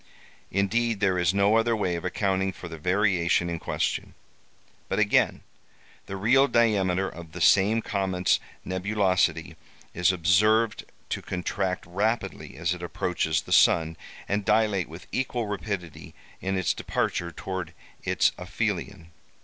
[0.49, 4.15] Indeed, there is no other way of accounting for the variation in question.
[4.89, 9.57] But again:—The real diameter of the same comet's nebulosity
[9.93, 13.95] is observed to contract rapidly as it approaches the sun,
[14.27, 17.71] and dilate with equal rapidity in its departure towards
[18.03, 19.11] its aphelion.